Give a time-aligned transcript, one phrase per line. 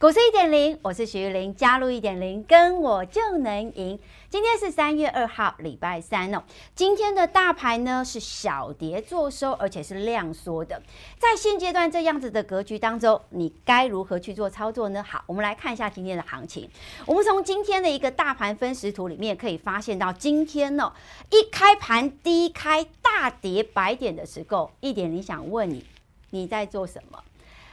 [0.00, 3.98] 股市一点零，我是徐玉玲，加入一点零，跟我就能赢。
[4.30, 6.40] 今天是三月二号，礼拜三哦。
[6.72, 10.80] 今天的大盘呢是小跌做收，而且是量缩的。
[11.18, 15.02] 在现阶段这样子的格局当中，你该如何去做操作呢？
[15.02, 16.70] 好，我们来看一下今天的行情。
[17.04, 20.92] 我们从今天的一个大盘分时图里面可以发现到，今天呢
[21.32, 25.84] 一开盘低开大跌百点的时候，一点零想问你，
[26.30, 27.18] 你在做什么？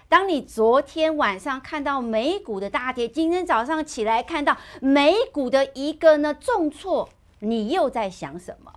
[0.08, 8.72] 当你昨天晚上看到美股的大跌，今天早上起来看到美股的一个呢重挫，你又在想什么？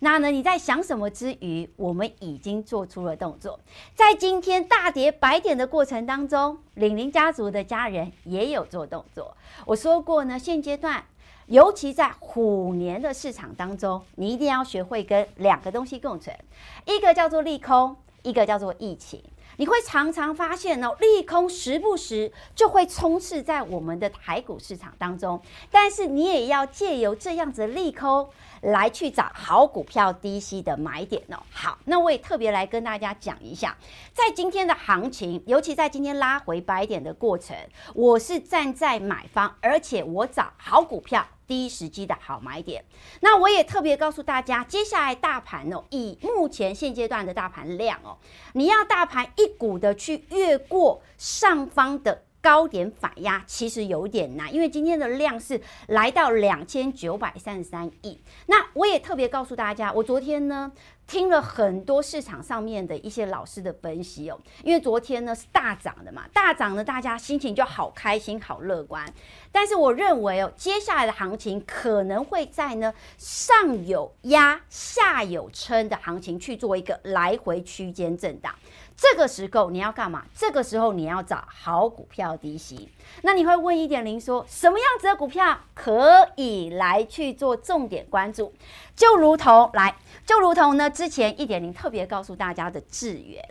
[0.00, 3.58] 那呢，你在想什么之余，我们已经做出了动作。
[3.96, 9.36] 在今天大跌百点的过程当中，领领家族的家人也有做动作。
[9.66, 11.04] 我说过呢，现阶段，
[11.46, 16.38] 尤其在虎年的市场当中，你一定要学会跟两个东西共存，
[16.86, 19.20] 一个叫做利空，一个叫做疫情。
[19.58, 28.28] 你会常常发现哦，利空时不时就会充斥在我们的台股市场当中，但是你也要借由这样子利空
[28.60, 31.42] 来去找好股票低吸的买点哦。
[31.50, 33.76] 好，那我也特别来跟大家讲一下，
[34.12, 37.56] 在今天的行情，尤其在今天拉回百点的过程，
[37.94, 41.26] 我是站在买方，而且我找好股票。
[41.46, 42.84] 第一时机的好买点，
[43.20, 48.18] 那我也特别告诉大家，接下来大盘哦，以目前现阶段的大盘量哦，
[48.52, 58.20] 你要大盘一股的去越过上方的高点反压，其实有点难，因为今天的量是来到两千九百三十三亿。
[58.46, 60.72] 那我也特别告诉大家，我昨天呢。
[61.08, 69.10] 听了很多市场上面的一些老师的分析哦，因为昨天呢是大涨的嘛，大涨呢大家心情就好开心、好乐观。
[69.50, 78.54] 但是我认为哦，接下来的行情可能会在呢上有压、下有撑的行情去做一个来回区间震荡。
[79.00, 80.24] 这个时候你要干嘛？
[80.34, 82.90] 这个时候你要找好股票低吸。
[83.22, 88.52] 那你会问一点零说，什么样子的股票可以来去做重点关注？
[88.94, 93.44] 就如同来，就如同呢，之前一点零特别告诉大家的智原，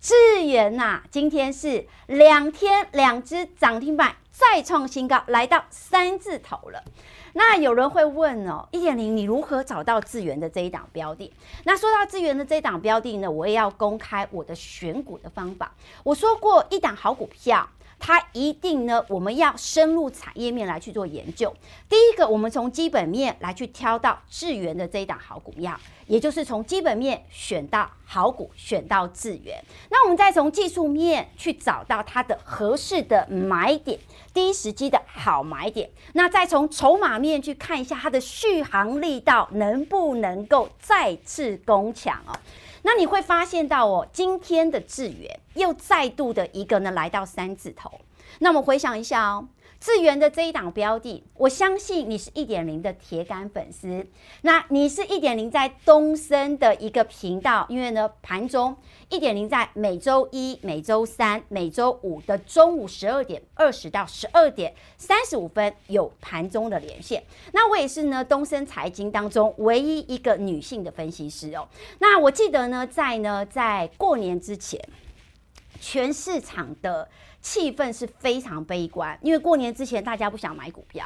[0.00, 6.82] 智原呐，今天是两天两只涨停板再创新高，来到三字头了。
[7.34, 11.32] 那有人会问哦，一点零，你如何找到智原的这一档标的？
[11.64, 15.72] 那说到智原的这一档标的呢，我也要公开我的选股的方法。
[16.04, 17.68] 我说过，一档好股票。
[18.04, 21.54] 它一定呢，我们要深入产业面来去做研究。
[21.88, 29.64] 第一个，我们从基本面来去挑到智源的这一档好股票，也就是从基本面选到好股，选到智源。
[29.88, 33.96] 那我们再从技术面去找到它的合适的买点，
[34.34, 35.88] 第一时机的好买点。
[36.14, 42.34] 那再从筹码面去看一下它的续航力道能不能够再次攻强哦。
[42.82, 47.90] 那你会发现到哦，今天的智远又再度的一个呢来到三字头。
[48.40, 49.48] 那我们回想一下哦，
[49.82, 54.06] 智源的这一档标的，我相信你是一点零的铁杆粉丝。
[54.42, 58.76] 那你是一点零在东森的一个频道，因为呢盘中
[59.08, 67.20] 一点零在每周一、每周三、每周五的中午十二点二十到十二点三十五分有盘中的连线。
[67.52, 71.66] 那我也是呢东森财经当中唯一一个女性的分析师哦。
[71.98, 74.80] 那我记得呢在呢在过年之前，
[75.80, 77.08] 全市场的。
[77.42, 81.04] 气氛是非常悲观，因为过年之前大家不想买股票。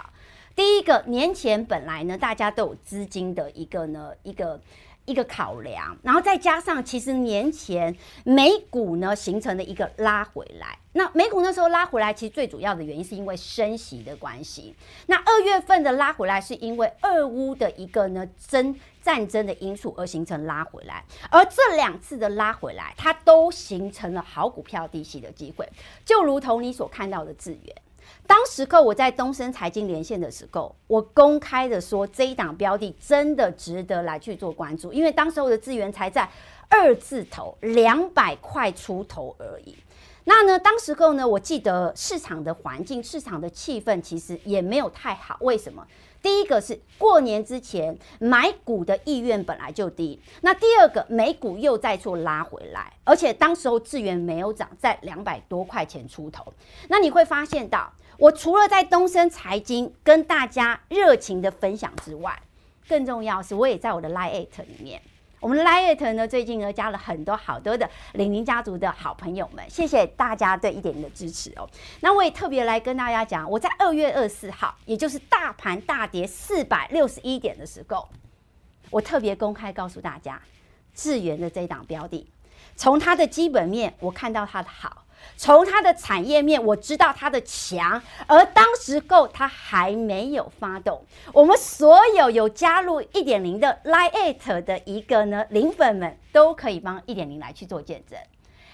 [0.54, 4.60] 第一个，年前本来呢大家都有资金的一个呢一个
[5.06, 10.78] 一个考量，然后再加上其实年前美股呢形成了一个拉回来。
[10.92, 14.74] 那美股那时候拉回来，其实最主要的原因是因为升息的关系。
[15.06, 18.74] 那二月份的拉回来是因为俄乌的一个呢争。
[19.06, 25.64] 战争的因素而形成拉回来，而这两次的拉回来，它都形成了好股票低吸的机会，
[26.04, 27.76] 就如同你所看到的智源。
[28.26, 36.28] 当时刻我在东森财经连线的时候，我公开的说这一档标的真的值得来去做关注，因为当时候的资源才在
[36.68, 39.76] 二字头两百块出头而已。
[40.24, 45.86] 那呢，当时候呢，我记得市场的环境、市场的气氛其实也没有太好，为什么？
[46.26, 56.52] 第一个是过年之前买股的意愿本来就低，那第二个美股又再做拉回来，而且当时候资源没有涨，在两百多块钱出头。
[56.88, 62.36] 那你会发现到，我除了在东升财经跟大家热情的分享之外，
[62.88, 65.00] 更重要是我也在我的 Line@ 里面。
[65.40, 71.68] 我们的 Line@ 呢，最近呢加了很多好多的李宁家族的好朋友们，谢谢大家对一点零的支持哦。
[72.00, 78.08] 那我也特别来跟大家讲，我在二月二十四号，也就是大盘大跌四百六十一点的时候，
[78.90, 80.40] 我特别公开告诉大家，
[80.94, 82.26] 智源的这档标的，
[82.74, 85.04] 从它的基本面我看到它的好。
[85.36, 91.04] 从它的产业面，我知道它的强，而当时够它还没有发动。
[91.32, 98.18] 我们所有有加入一点零的 Line@ 的一个呢，零粉们都可以帮一点零来去做见证，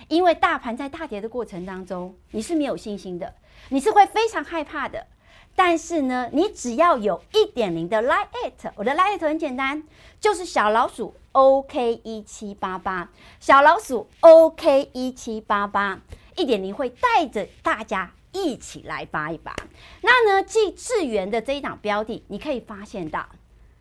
[0.07, 3.35] 因为大盘在大跌的过程当中，你是没有信心的，
[3.71, 5.07] 你是会非常害怕的。
[5.55, 9.83] 但是呢，你只要有一点零的 Line@，我的 Line@ 很简单，
[10.21, 13.11] 就是小老鼠 OK 一七八八，
[13.41, 16.01] 小老鼠 OK 一七八八。
[16.37, 19.55] 一点零会带着大家一起来扒一扒。
[20.03, 23.27] 那呢，继智源的这一档标的，你可以发现到，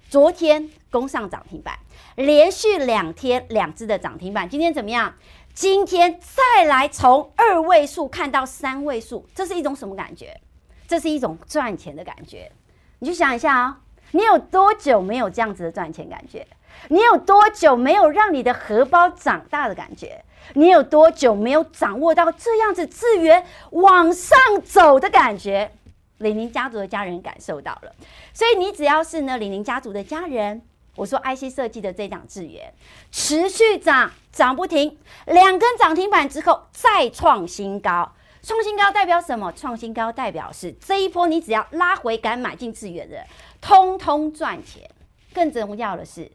[0.09, 1.77] 昨天攻上涨停板，
[2.15, 4.50] 连续两天两只的涨停板。
[4.50, 5.13] 今天怎么样？
[5.53, 10.39] 今天再来从二位数看到三位数，这是一种什么感觉？
[10.88, 12.51] 这是一种赚钱的感觉。
[13.00, 13.81] 你就想一下啊，
[14.12, 16.48] 你有多久没有这样子的赚钱感觉？
[16.89, 20.23] 你有多久没有让你的荷包长大的感觉？
[20.56, 25.71] 你有多久没有掌握到这样子资源往上走的感觉？
[26.18, 27.95] 李宁家族的家人感受到了，
[28.33, 30.62] 所以你只要是呢李宁家族的家人，
[30.95, 32.74] 我说 IC 设计的这档资源
[33.12, 38.12] 持续涨涨不停，两根涨停板之后再创新高，
[38.44, 39.51] 创新高代表什么？
[39.53, 43.24] 创新高代表是这一波你只要拉回敢买进资源的，
[43.62, 44.89] 通通赚钱。
[45.33, 46.29] 更重要的是，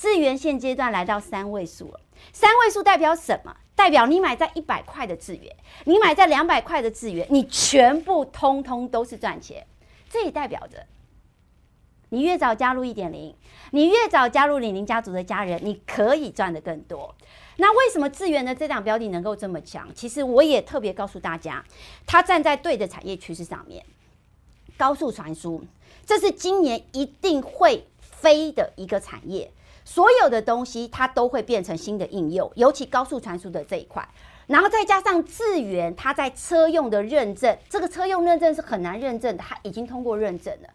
[0.00, 2.00] 智源现阶段来到三位数了。
[2.32, 3.54] 三位数代表什么？
[3.74, 5.54] 代表你买在一百块的智源，
[5.84, 9.66] 你买在两百块的智源，你全部通通都是赚钱。
[10.08, 10.86] 这也代表着，
[12.08, 13.34] 你越早加入一点零，
[13.72, 17.14] 你越早加入李宁家族的家人，你可以赚得更多。
[17.56, 19.86] 那为什么智源的这档标的能够这么强？
[19.94, 21.62] 其实我也特别告诉大家，
[22.06, 23.84] 它站在对的产业趋势上面，
[24.78, 25.62] 高速传输，
[26.06, 29.50] 这是今年一定会飞的一个产业。
[29.92, 34.08] 所有的东西它都会变成新的应用，尤其高速传输的这一块，
[34.46, 40.68] 然后再加上智原，它在车用的认证，这个车用认证是很难认证的，它已经通过认证了。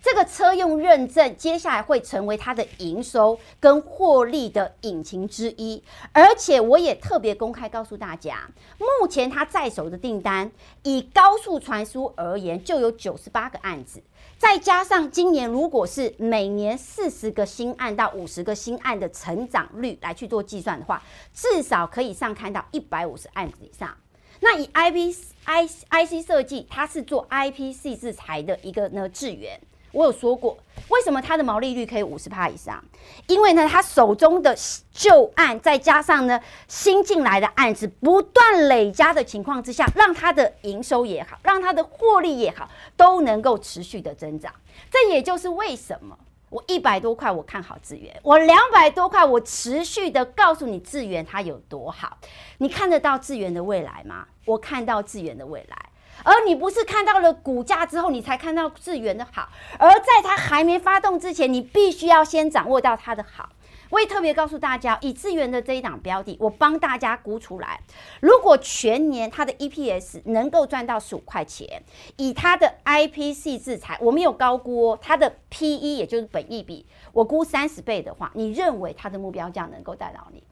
[0.00, 10.50] 这个车用认证接下来会成为它的营收跟获利的引擎之一，而且我也特别公开告诉大家，目前它在手的订单，
[10.82, 14.02] 以高速传输而言，就有九十八个案子。
[14.42, 21.00] 再加上今年如果是每年四十个新案到五十个新案的成长率来去做计算的话，
[21.32, 23.96] 至少可以上看到一百五十案子以上。
[24.40, 29.60] 那以 I P I I C 设计，它是做 I P C 制裁的一个呢智原。
[29.92, 30.58] 我有说过，
[30.88, 32.82] 为什么它的毛利率可以五十趴以上？
[33.26, 34.56] 因为呢，他手中的
[34.90, 44.52] 旧案再加上呢新进来的案子不断累加的情况之下，让他的营收也好，让他的获利也好，都能够持续的增长。
[44.90, 46.16] 这也就是为什么
[46.48, 52.16] 我一百多块我看好智原，我两百多块我持续的告诉你智原它有多好。
[52.58, 54.26] 你看得到智原的未来吗？
[54.44, 55.76] 我看到智原的未来。
[56.24, 59.48] 而你不是看到了股价之后，你才看到智原的好，
[59.78, 63.48] 而在它还没发动之前，你必须要先掌握到它的好。
[63.90, 67.78] 我也特别告诉大家，以智原的这一档标的，我帮大家估出来，
[68.20, 71.82] 如果全年它的 EPS 能够赚到十五块钱，
[72.16, 80.42] 以它的 IPC 制裁，我没有高估哦，它的 PE 也就是本益比，我估三十倍的话，你认为它的目标价能够带到你？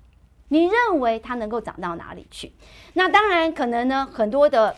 [0.48, 2.52] 你认为它能够涨到哪里去？
[2.92, 4.76] 那当然可能呢，很多的。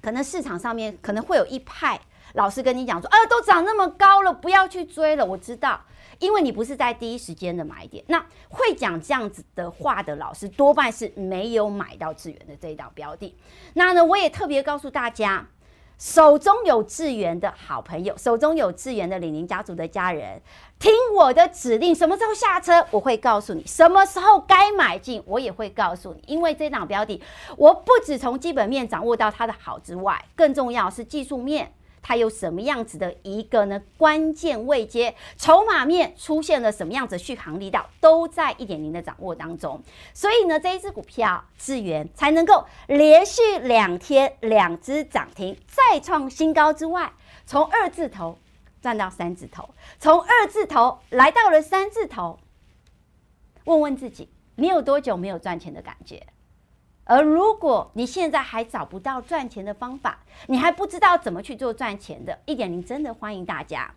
[0.00, 2.00] 可能市场上面可能会有一派
[2.34, 5.24] 老师跟你讲说，啊，都涨那么高了，不要去追了。
[5.24, 5.80] 我知道，
[6.18, 8.04] 因为你不是在第一时间的买点。
[8.08, 13.36] 那会讲这样子的话的老师，多半是没有买到资源的这一档标的。
[13.74, 15.46] 那呢，我也特别告诉大家。
[16.00, 20.40] 手中有资源的好朋友，手中有资源的李宁家族的家人，
[20.78, 26.22] 听我的指令，什么时候下车，我会告诉你；什么时候该买进，我也会告诉你。
[26.26, 27.22] 因为这档标的，
[27.58, 31.70] 我不止从基本面掌握到它的好之外，更重要是技术面。
[32.02, 33.80] 它有什么样子的一个呢？
[33.96, 39.80] 关键位阶，筹码面出现了什么样子的续航力道，都在一点零的掌握当中。
[40.14, 47.12] 所以呢，这一只股票智源才能够连续两天两只涨停，再创新高之外，
[47.46, 48.38] 从二字头
[48.80, 52.38] 赚到三字头，从二字头来到了三字头。
[53.64, 56.26] 问问自己，你有多久没有赚钱的感觉？
[57.10, 63.92] 而如果你现在还找不到赚钱的方法，你还不知道怎么去做赚钱的，一点零真的欢迎大家。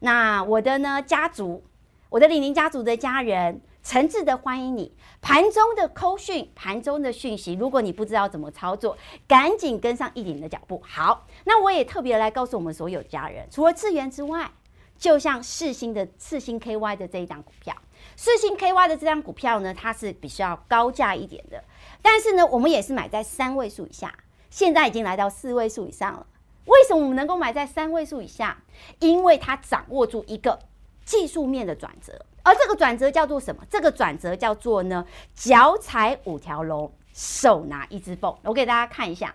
[0.00, 1.64] 那我的呢家族
[2.10, 4.94] 我的李宁家族的家人，诚挚的欢迎你。
[5.22, 8.94] 盘中的扣讯，盘中的讯息，如果你不知道怎么操作，
[9.26, 10.82] 赶紧跟上一点的脚步。
[10.84, 14.50] 好，那我也特别来告诉我们所有家人，除了次元之外，
[14.98, 17.74] 就像世星的世星 KY 的这一档股票，
[18.18, 21.64] 世星 KY 的这张股票呢，它是比较高价一点的，
[22.02, 24.14] 但是呢，我们也是买在三位数以下，
[24.50, 26.26] 现在已经来到四位数以上了。
[26.66, 28.62] 为什么我们能够买在三位数以下？
[28.98, 30.58] 因为它掌握住一个。
[31.02, 33.64] 技术面的转折，而这个转折叫做什么？
[33.68, 35.04] 这个转折叫做呢，
[35.34, 38.32] 脚踩五条龙，手拿一只凤。
[38.44, 39.34] 我给大家看一下，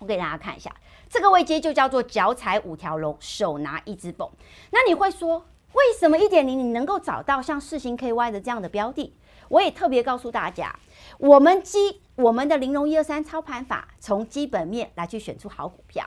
[0.00, 0.74] 我给大家看一下，
[1.08, 4.28] 这个位阶就叫做脚踩五条龙，手拿一只凤。
[4.72, 9.14] 那你会说，为什么一点零你能够找到像四星 KY 的这样的标的？
[9.48, 10.74] 我也特别告诉大家，
[11.18, 16.04] 我们基我们的玲珑一二三操盘法，从基本面来去选出好股票。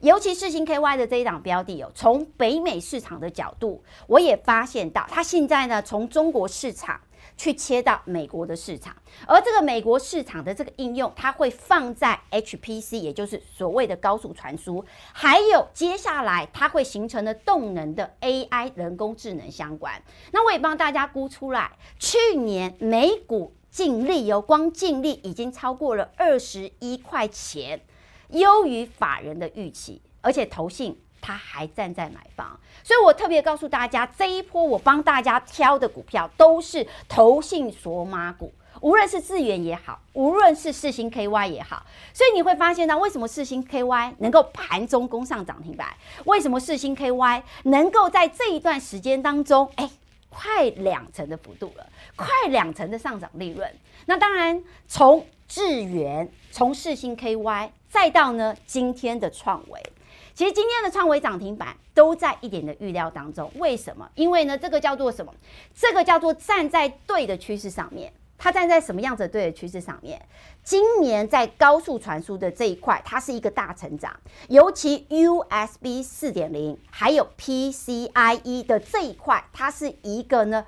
[0.00, 7.00] 尤其是新 KY 的这一档标的哦，从北美市场的角度，我也发现到它现在呢，从中国市场
[7.36, 8.94] 去切到美国的市场，
[9.26, 20.02] 而这个美国市场的这个应用，它会放在 HPC，也就是所谓的高速传输，还有接下来它会形成的动能的 AI 人工智能相关。
[20.32, 27.80] 那我也帮大家估出来，去年美股净利有光净利已经超过了二十一块钱。
[28.28, 45.88] 优于法人的预期，而且投信他还站在买方，所以我特别告诉大家，这一波我帮大家挑的股票都是投信索马股，无论是智原也好，无论是四星 KY 也好，所以你会发现到为什么四星 KY 能够盘中攻上涨停板，
[46.26, 49.90] 为什么四星 KY 能够在这一段时间当中，哎，
[50.34, 51.86] 快两成的幅度了，
[52.16, 53.72] 快两成的上涨利润，
[54.06, 57.70] 那当然从智源，从世星 KY。
[57.88, 59.80] 再到呢，今天的创维，
[60.34, 63.48] 其实今天的创维涨停板都在一点的预料当中。
[63.54, 64.10] 为什么？
[64.16, 65.32] 因为呢，这个叫做什么？
[65.72, 68.12] 这个叫做站在对的趋势上面。
[68.36, 70.20] 它站在什么样子的对的趋势上面？
[70.62, 74.14] 今年在高速传输的这一块，它是一个大成长，
[74.48, 80.64] 尤其 USB 四点零还有 PCIe 的这一块，它是一个呢。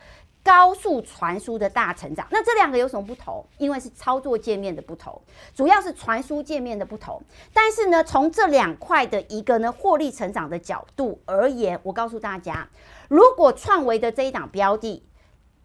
[0.46, 3.44] 高速传输的大成长，那这两个有什么不同？
[3.58, 5.20] 因为是操作界面的不同，
[5.52, 7.20] 主要是传输界面的不同。
[7.52, 12.68] 但是呢，从这两块的一个呢获利成长的角度而言，我告诉大家，
[13.08, 15.04] 如果创维的这一档标的，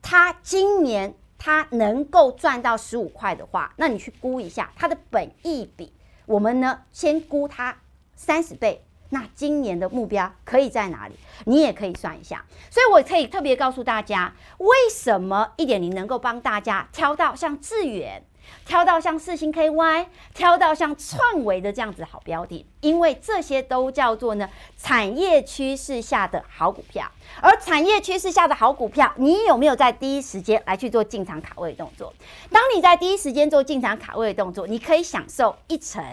[0.01, 5.91] 它今年它能够赚到十五块的话，那你去估一下它的本益比，
[6.27, 7.75] 我们呢先估它
[8.15, 8.85] 三十倍。
[9.09, 11.15] 那今年的目标可以在哪里？
[11.45, 12.45] 你也可以算一下。
[12.69, 18.23] 所以我可以特别告诉大家，为什么一点零能够帮大家挑到像致远，
[18.65, 27.09] 挑到像四星 KY，挑到像创维的这样子好标的，因为这些都叫做呢产业趋势下的好股票。
[27.41, 32.13] 而产业趋势下的好股票，你有没有在第一时间来去做进场卡位的动作？
[32.51, 36.03] 当你在第一时间做进场卡位的动作，你可以享受一成，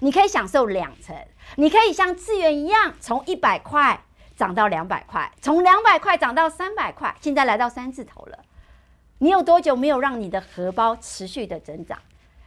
[0.00, 1.16] 你可以享受两成。
[1.54, 4.02] 你可以像次元一样，从一百块
[4.36, 8.38] 涨到两百块，从两百块涨到三百块，现在来到三字头了。
[9.18, 11.98] 你有多久没有让你的荷包持续的增长？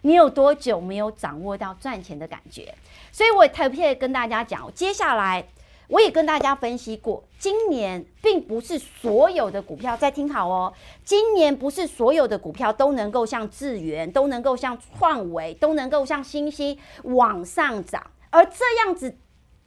[0.02, 2.74] 你有多久没有掌握到赚钱的感觉？
[3.12, 5.46] 所以我特别跟大家讲，接下来
[5.88, 10.74] 我也跟大家分析过，今年并不是所有的股票，再听好哦，
[11.04, 18.12] 今年不是所有的股票都能够像智原，都能够像创维，都能够像欣兴往上涨。
[18.30, 19.18] 而这样子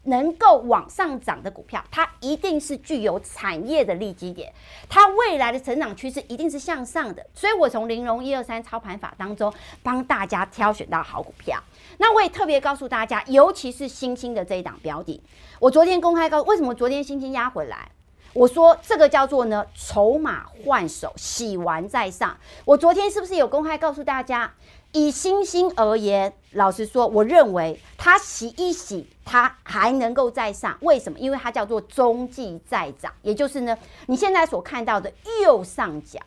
[0.04, 4.52] 能够往上涨的股票，它一定是具有产业的利基点，
[4.88, 7.24] 它未来的成长趋势一定是向上的。
[7.34, 11.62] 所以我从玲珑一二三操盘法当中帮大家挑选到好股票。
[11.98, 15.22] 那我也特别告诉大家，尤其是欣兴的这一档标的，
[15.60, 17.90] 我昨天公开告，为什么昨天欣兴压回来？
[18.34, 22.36] 我说这个叫做呢筹码换手，洗完再上。
[22.64, 24.54] 我昨天是不是有公开告诉大家？
[24.92, 30.76] 以欣兴而言，老实说，我认为它洗一洗，它还能够再上。
[30.80, 31.18] 为什么？
[31.18, 36.20] 因为它叫做中继再涨，也就是呢，你现在所看到的右上角。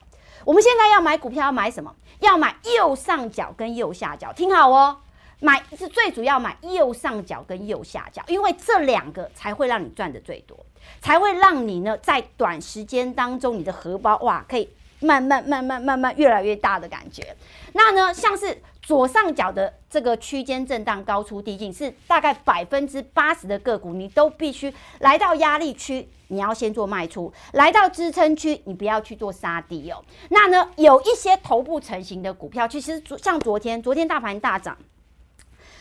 [0.44, 1.94] 我们现在要买股票，要买什么？
[2.20, 4.32] 要买右上角跟右下角。
[4.34, 4.98] 听好哦，
[5.39, 10.58] 买是最主要买右上角跟右下角，因为这两个才会让你赚的最多，
[11.01, 14.70] 才会让你呢在短时间当中，你的荷包哇可以。
[15.01, 17.36] 慢慢慢慢慢慢越来越大的感觉，
[17.74, 30.06] 那呢，像是左上角的这个区间震荡高出低进，是大概百分之八十的个股，你都必须来到压力区，你要先做卖出；来到支撑区，你不要去做杀低哦。
[30.30, 34.77] 那呢，有一些头部成型的股票，其实像昨天，昨天大盘大涨，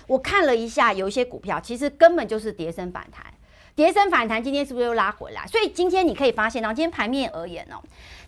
[0.07, 3.23] 我看了一下，有一些股票其实根本就是跌升反弹。
[3.75, 5.47] 跌升反弹，今天是不是又拉回来？
[5.49, 7.77] 所以今天你可以发现，到今天盘面而言哦，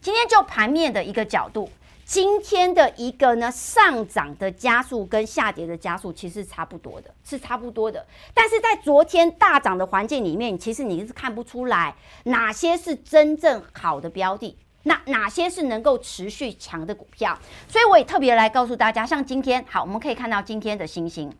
[0.02, 1.70] 今天就盘面的一个角度，
[2.06, 8.06] 今天的一个呢上涨的加速跟下跌的加速其实差不多的，是差不多的。
[8.32, 14.56] 但是在昨天大涨的环境里面，其实你是看不出来哪些是真正好的标的。
[14.84, 17.36] 那哪些是能够持续强的股票？
[17.66, 21.36] 所以我也特别来告诉大家，像今天，好，我们可以看到今天的星星，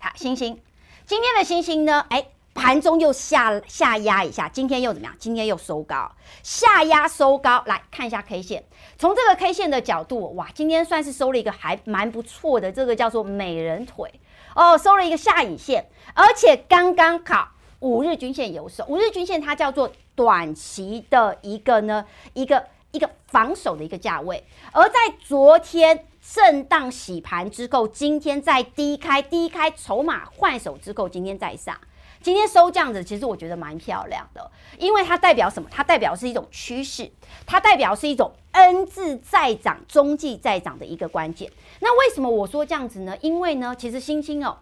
[0.00, 0.60] 好，星星，
[1.06, 5.16] 今天的星星呢，哎，盘中又下下压一下，今天又怎么样？
[5.18, 6.10] 今天又收高，
[6.42, 8.64] 下压收高，来看一下 K 线，
[8.98, 14.10] 从这个 K 线的角度，哇，今天算是收了一个还蛮不错的，这个叫做美人腿
[14.54, 19.90] 哦，收了一个下影线，而且刚刚好五日均线有收，五日均线它叫做。
[20.14, 22.04] 短期的一个呢，
[22.34, 31.74] 一个一个防守的一个价位，而在昨天震荡洗盘之后，今天在低开低开筹码换手之后，今天再上，
[32.22, 35.68] 今天收这样子，其实我觉得蛮漂亮的，因为它代表什么？
[35.70, 37.10] 它代表是一种趋势，
[37.44, 41.50] 它代表是一种 N 字在涨、中继在涨的一个关键。
[41.80, 43.16] 那为什么我说这样子呢？
[43.20, 44.56] 因为呢，其实星星哦。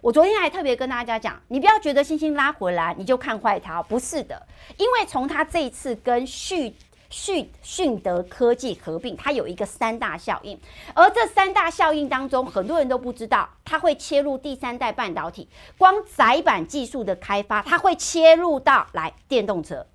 [0.00, 6.74] 我昨天还特别跟大家讲，你不要觉得星星拉回来你就看坏它，不是的，因为从它这一次跟续
[7.16, 10.58] 旭迅德科技合并，它有一个三大效应，
[10.94, 19.86] 而这三大效应当中，很多人都不知道，它会切入第三代半导体，光载板技术的开发，它会切入到来电动车，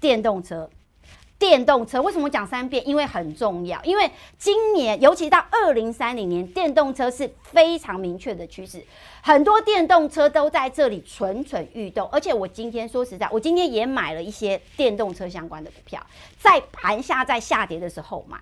[0.00, 0.70] 电动车。
[1.38, 2.86] 电动车为什么讲三遍？
[2.86, 3.82] 因为很重要。
[3.84, 8.84] 因为今年，尤其到二零三零年，电动车是非常明确的趋势，
[9.22, 12.08] 很多电动车都在这里蠢蠢欲动。
[12.08, 16.04] 而且我今天说实在，我今天也买了一些电动车相关的股票，
[16.38, 18.36] 在盘下在下跌的时候买。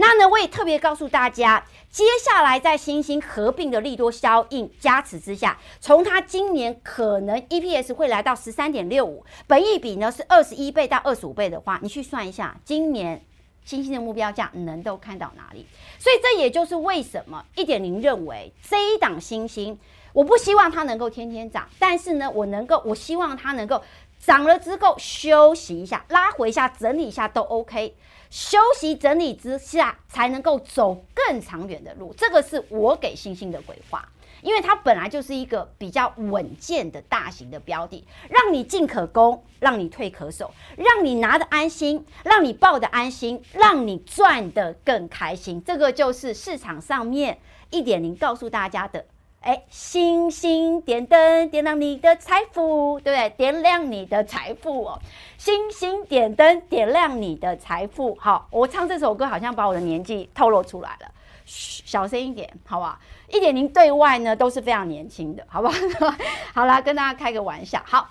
[0.00, 13.20] 那呢，我也特别告诉大家，接下来在新兴合并的利多效应加持之下，从它今年可能 EPS 会来到十三点六五，本益比呢是二十一倍到二十五倍的话，你去算一下，今年
[13.64, 15.66] 新兴的目标价能够看到哪里？
[15.98, 19.76] 所以这也就是为什么一点零认为这一档新兴，
[20.12, 23.82] 我不希望它能够天天涨，但是呢，我能够，我希望它能够
[24.24, 27.96] 涨了之后休息一下，拉回一下，整理一下都 OK。
[28.30, 32.14] 休息整理之下，才能够走更长远的路。
[32.16, 34.06] 这个是我给星星的规划，
[34.42, 45.62] 因为它本来就是一个比较稳健的大型的标的，让你进可攻，让你退可守，让你拿得安心，让你抱得安心，让你赚得更开心。
[45.64, 47.38] 这个就是市场上面
[47.70, 49.06] 一点零告诉大家的。
[49.40, 53.30] 哎，星星点灯，点亮你的财富，对不对？
[53.30, 55.00] 点亮你的财富哦，
[55.38, 58.16] 星星点灯，点亮你的财富。
[58.20, 61.10] 好，我唱这首歌好像把我的年纪透露出来了，
[61.46, 62.98] 嘘，小声一点，好不好？
[63.28, 65.74] 一点零对外呢都是非常年轻的，好不好？
[66.52, 67.80] 好啦，跟大家开个玩笑。
[67.86, 68.08] 好，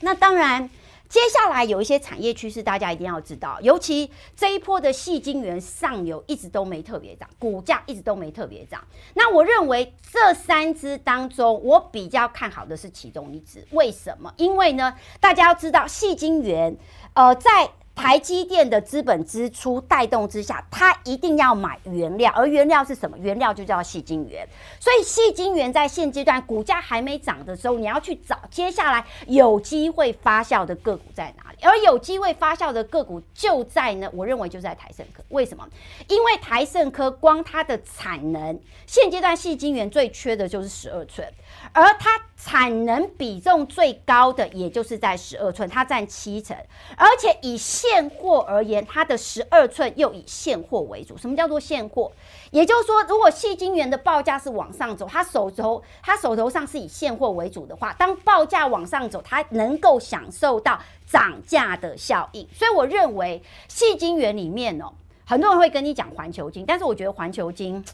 [0.00, 0.68] 那当然。
[1.08, 3.58] 接下来有一些产业趋势，大家一定要知道。
[3.60, 8.82] 尤其这一波的细晶圆上游一直都没特别涨，股价一直都没特别涨。
[9.14, 13.66] 那我认为这三只当中，我比较看好的是其中一只。
[13.70, 14.32] 为什么？
[14.36, 16.76] 因为呢，大家要知道细晶圆，
[17.14, 23.16] 呃，在台积电的资本支出带动之下，它一定要买原料，而原料是什么？
[23.18, 24.46] 原料就叫细晶圆。
[24.78, 31.45] 所以细晶圆在现阶段股价还没涨的时候，你要去找接下来有机会发酵的个股在哪？
[31.62, 35.22] 而有机会发酵的个股就在呢，我认为就在台盛科。
[35.30, 35.66] 为什么？
[36.08, 41.26] 因为台盛科光它的产能，现阶段细晶圆最缺的就是十二寸，
[41.72, 46.56] 而它产能比重最高的也就是在十二寸，它占七成，
[46.96, 51.16] 而且以现货而言，它的十二寸又以现货为主。
[51.16, 52.12] 什么叫做现货？
[52.50, 62.46] 也就是说，如果细晶圆的报价是往上走，它手头它手头上是以现货为主的话，当报价往上走，它能够享受到涨价的效应。
[62.52, 64.92] 所以我认为矽晶圆里面哦，
[65.24, 67.84] 很多人会跟你讲环球金，但是我觉得环球金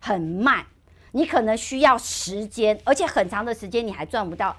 [0.00, 0.64] 很慢，
[1.12, 4.56] 你可能需要时间，而且很长的时间你还赚不到。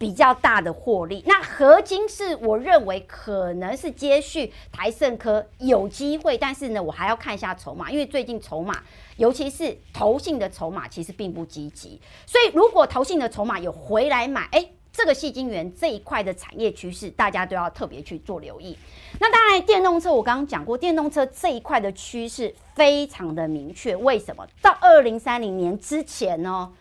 [0.00, 8.82] 比较大的获利，那合金是我认为可能是接续台胜科有机会，但是呢，我还要看一下筹码，因为最近筹码，
[9.18, 18.76] 尤其是投信的筹码其实并不积极，所以如果投信的筹码有回来买，哎，这个细晶圆这一块的产业趋势，大家都要特别去做留意。
[19.18, 24.46] 那当然，电动车我刚刚讲过，电动车这一块的趋势非常的明确，为什么？
[24.60, 26.72] 到二零三零年之前呢？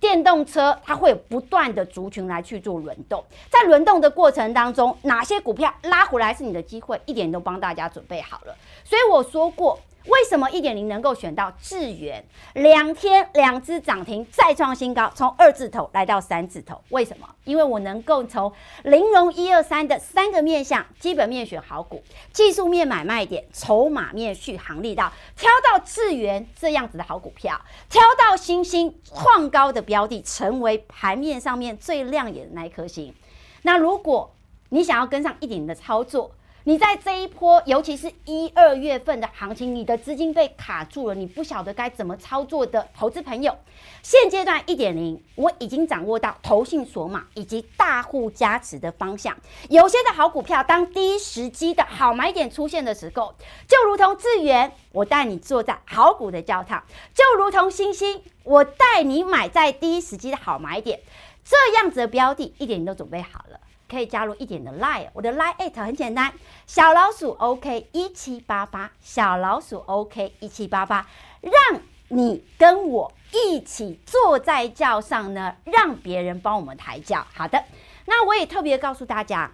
[0.00, 8.56] 电动车它会有不断的族群来去做轮动，在轮动的过程当中，哪些股票拉回来是你的机会，一点都帮大家准备好了。
[8.84, 9.76] 所以我说过，
[10.06, 12.24] 为什么一点零能够选到智原？
[12.54, 16.80] 两天两只涨停再创新高，从二字头来到三字头。
[16.88, 17.28] 为什么？
[17.44, 18.50] 因为我能够从
[18.84, 33.14] 玲珑一二三的三个面向，基本面选好股，技术面买卖点，筹码面续航力道，挑到智原这样子的好股票，挑到新兴创高的标的，成为盘面上面最亮眼的那一颗星。
[33.62, 34.34] 那如果
[34.70, 36.30] 你想要跟上一点零的操作，
[36.68, 43.56] 你在这一波，尤其是一二月份的行情，你的资金被卡住了，你不晓得该怎么操作的投资朋友，
[44.02, 49.34] 现阶段一点零，我已经掌握到投信锁码以及大户加持的方向。
[49.70, 53.34] 有些的好股票，当第一时机的好买点出现的时候，
[53.66, 56.82] 就如同智源，我带你坐在好股的教堂；
[57.14, 61.00] 就如同星星，我带你买在第一时机的好买点。
[61.42, 63.58] 这样子的标的，一点零都准备好了。
[63.88, 66.32] 可以加入一点的 Line，我的 Line at 很简单，
[66.66, 71.06] 小老鼠 OK 一七八八，小老鼠 OK 一七八八，
[71.40, 77.26] 让你跟我一起坐在轿上呢，让别人帮我们抬轿。
[77.34, 77.64] 好的，
[78.04, 79.50] 那我也特别告诉大家，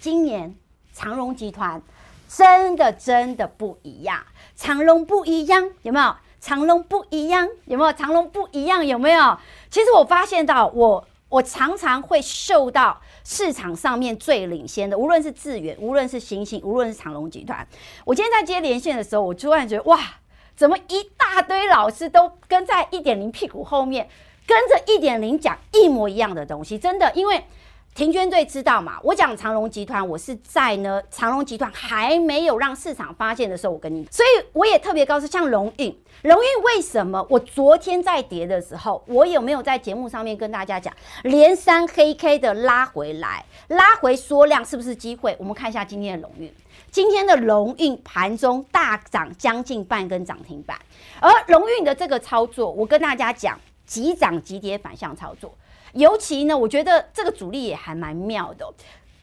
[0.00, 0.56] 今年
[0.92, 1.80] 长荣集团
[2.28, 4.24] 真的真的不一样，
[4.56, 6.16] 长荣不一样，有没有？
[6.40, 7.92] 长隆不一样，有没有？
[7.92, 9.38] 长隆不一样，有没有？
[9.70, 11.06] 其实我发现到我。
[11.28, 17.66] 我常常会受到市场上面最领先的，无论是智远，无论是欣兴，无论是长隆集团。
[18.04, 20.00] 我今天在接连线的时候，我突然觉得哇，
[20.54, 24.08] 怎么一大堆老师都跟在一点零屁股后面，
[24.46, 26.78] 跟着一点零讲一模一样的东西？
[26.78, 27.44] 真的，因为。
[27.96, 29.00] 庭娟最知道嘛？
[29.02, 45.34] 我讲长荣集团，我是在呢长荣集团还没有让市场发现的时候，我跟你，所以我也特别告诉，像荣运，荣运为什么我昨天在跌的时候，我有没有在节目上面跟大家讲，连三黑 K 的拉回来，拉回缩量是不是机会？
[45.38, 46.52] 我们看一下今天的荣运，
[46.90, 50.78] 今天的荣运盘中大涨将近半根涨停板，
[51.18, 55.54] 而荣运的这个操作，我跟大家讲，急涨急跌反向操作。
[55.92, 58.66] 尤其呢，我觉得这个主力也还蛮妙的。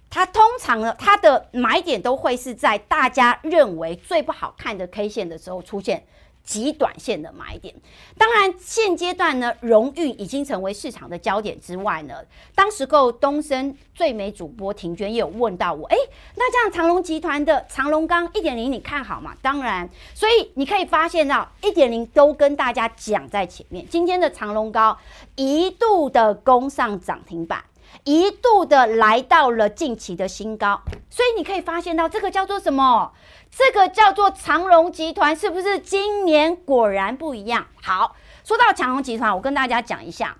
[0.09, 6.05] 它通常呢，它的买点都会是在大家认为最不好看的 K 线的时候出现。
[6.43, 7.73] 极短线的买点，
[8.17, 12.15] 当然现阶段呢，荣誉已经成为市场的焦点之外呢，
[12.53, 15.97] 当时候东森最美主播庭娟也有问到我，哎，
[16.35, 19.33] 那这样长隆集团的长隆钢一点零你看好吗？
[19.41, 24.97] 当然，所以你可以发现到一点零都跟大家讲在前面，今天的长隆高
[25.35, 27.63] 一度的攻上涨停板，
[28.03, 33.13] 一度的来到了近期的新高，所以你可以发现到这个叫做什么？
[33.49, 37.67] 这个叫做长荣集团，是不是今年果然不一样？
[37.81, 40.37] 好，说到长荣集团，我跟大家讲一下，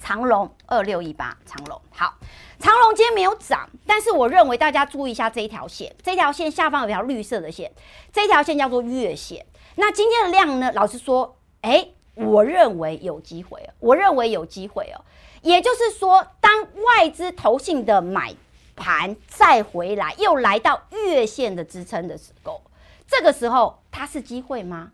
[0.00, 2.14] 长荣二六一八，长荣好，
[2.58, 7.72] 长荣今天没有涨，但是我认为大家注意一下这一条线，这条线下方有条绿色的线，
[8.12, 9.46] 这条线叫做月线。
[9.76, 10.72] 那今天的量呢？
[10.74, 14.98] 老实说，哎，我认为有机会，我认为有机会哦。
[15.42, 18.34] 也就是说，当外资投信的买。
[18.78, 22.60] 盘再回来，又来到月线的支撑的时候，
[23.08, 24.92] 这个时候它是机会吗？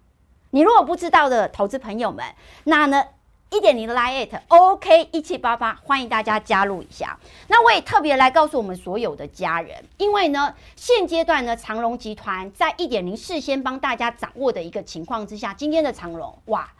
[0.51, 2.25] 你如果不知道的投资朋友们，
[2.63, 3.03] 那呢
[3.51, 7.19] 一点零的 Line OK 一七八八，欢迎大家加入一下。
[7.49, 16.71] 那我也特别来告诉我们所有的家人，因为呢现阶段呢长荣集团在一点零事先帮大家掌握的一个情况之下，今天的长荣哇。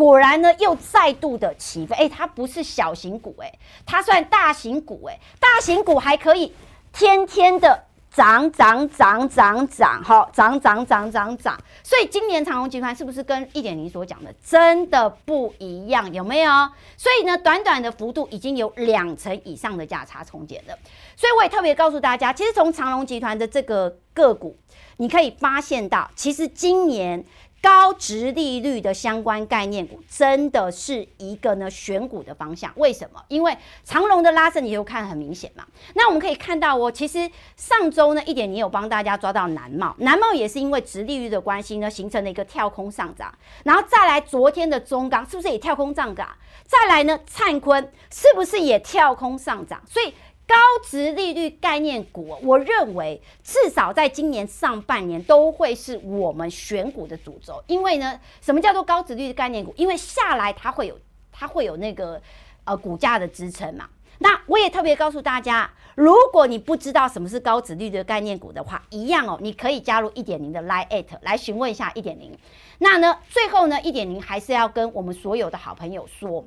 [0.00, 3.52] 果然呢，又再度的起飞，哎，它不是小型股，哎，
[3.84, 6.52] 它算大型股，哎，大型股还可以
[6.92, 16.12] 天天的涨涨涨涨涨，哈，涨涨涨涨涨，所以今年长荣集团是不是跟一点零所讲的真的不一样？
[16.12, 16.50] 有没有？
[16.96, 20.78] 所以呢，短短的幅度已经有两成以上的价差空间了，
[21.14, 24.56] 所以我也特别告诉大家，其实从长荣集团的这个个股，
[24.96, 27.22] 你可以发现到，其实今年。
[27.62, 32.72] 高值利率的相关概念股真的是一个呢选股的方向。
[32.76, 33.22] 为什么？
[33.28, 35.66] 因为长荣的拉升，你就看很明显嘛。
[35.94, 43.32] 那我们可以看到哦，其实上周呢一点，你有帮大家抓到南茂，南茂也是因为值利率的关系呢，形成了一个跳空上涨。
[43.64, 46.28] 然后再来昨天的中钢，是不是也跳空上涨？
[46.66, 49.82] 再来呢灿坤，是不是也跳空上涨？
[49.86, 50.14] 所以。
[50.50, 57.62] 高值利率概念股，我认为至少在今年上半年都会是我们选股的主轴。
[57.68, 59.72] 因为呢，什么叫做高值利率概念股？
[59.76, 60.98] 因为下来它会有
[61.30, 62.20] 它会有那个
[62.64, 63.88] 呃股价的支撑嘛。
[64.18, 72.36] 那我也特别告诉大家，如果你不知道什么是高值率的概念股的话，一样哦，你可以加入一点零的 Line@ at 来询问一下一点零。
[72.78, 76.44] 那呢，最后呢，一点零还是要跟我们所有的好朋友说。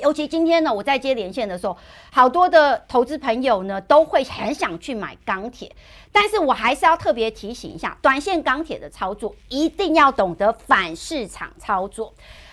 [0.00, 1.76] 尤其今天呢，我在接连线的时候，
[2.10, 5.70] 好多的投资朋友呢都会很想去买钢铁，
[6.12, 12.12] 但是我还是要特别提醒一下，短线钢铁的操作一定要懂得反市场操作，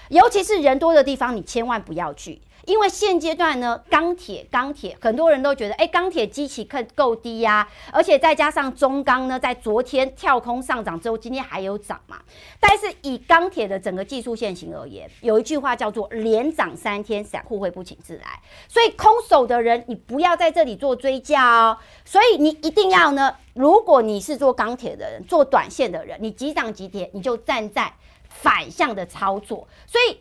[0.09, 2.41] 尤其是人多的地方，你千万不要去。
[2.65, 12.17] 因为现阶段呢，钢铁钢铁很多人都觉得，哎，钢铁机器可够低呀、而且再加上中钢呢，在昨天跳空上涨之后，今天还有涨嘛。
[12.59, 18.41] 但是以钢铁的整个技术线型而言，有一句话叫做“连涨三天，散户会不请自来”。
[18.67, 21.77] 所以空手的人，你不要在这里做追加哦。
[22.03, 27.93] 所以你一定要呢，如果你是做钢铁的人，做短线的人，你急涨急跌，你就站在
[28.27, 29.67] 反向的操作。
[29.85, 30.17] 所以。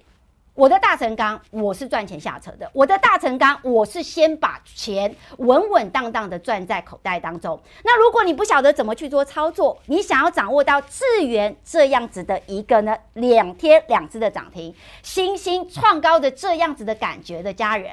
[0.54, 2.70] 我的大成钢，我是赚钱下车的。
[2.72, 7.60] 我的大成钢，我是先把钱稳稳当当的赚在口袋当中。
[7.82, 17.90] 那如果你不晓得怎么去做操作，你想要掌握到智源这样子的一个呢，两天两支的涨停，新兴创高的这样子的感觉的家人，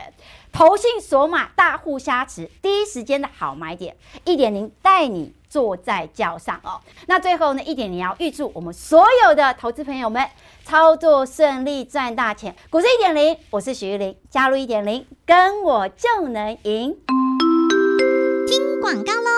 [0.52, 6.80] 投信锁码大户加持，第一时间的好买点，一点零带你坐在轿上哦。
[7.08, 10.28] 那最后呢，一点零要预祝我们所有的投资朋友们。
[10.64, 12.56] 操作顺利，赚大钱！
[12.70, 16.96] 股市一点零，我是许玉玲，加入一点零，跟我就能赢。
[18.48, 19.30] 听广告喽！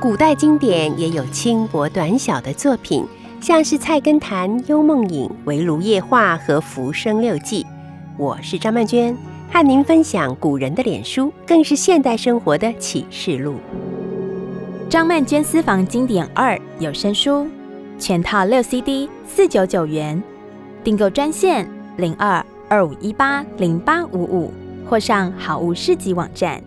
[0.00, 3.06] 古代经典也有轻薄短小的作品，
[3.40, 7.64] 像是《菜根谭》《幽梦影》《围炉夜话》和《浮生六记》。
[8.16, 9.16] 我是张曼娟，
[9.50, 13.56] 和您分享古人的脸书，更是现代生活的启示录。
[14.88, 17.46] 张曼娟私房经典二有声书。
[17.98, 20.22] 全套六 CD，四九九元，
[20.84, 24.52] 订购专线零二二五一八零八五五，
[24.88, 26.62] 或上好物市集网站。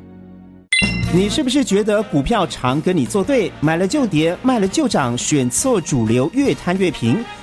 [1.14, 7.24] 你是不是觉得股票常跟你作对，买了就跌，卖了就涨，选错主流，越贪越平？